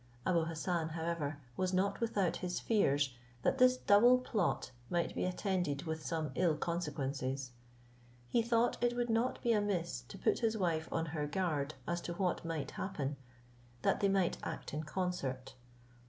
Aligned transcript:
Abou 0.25 0.45
Hassan, 0.45 0.89
however, 0.89 1.37
was 1.55 1.73
not 1.75 2.01
without 2.01 2.37
his 2.37 2.59
fears 2.59 3.13
that 3.43 3.59
this 3.59 3.77
double 3.77 4.17
plot 4.17 4.71
might 4.89 5.13
be 5.13 5.25
attended 5.25 5.83
with 5.83 6.03
some 6.03 6.31
ill 6.33 6.57
consequences. 6.57 7.51
He 8.27 8.41
thought 8.41 8.83
it 8.83 8.95
would 8.95 9.11
not 9.11 9.39
be 9.43 9.51
amiss 9.53 10.01
to 10.07 10.17
put 10.17 10.39
his 10.39 10.57
wife 10.57 10.89
on 10.91 11.05
her 11.13 11.27
guard 11.27 11.75
as 11.87 12.01
to 12.01 12.13
what 12.15 12.43
might 12.43 12.71
happen, 12.71 13.15
that 13.83 13.99
they 13.99 14.09
might 14.09 14.39
aft 14.41 14.73
in 14.73 14.85
concert. 14.85 15.53